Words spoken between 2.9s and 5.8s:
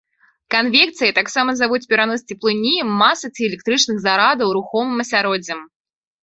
масы ці электрычных зарадаў рухомым асяроддзем.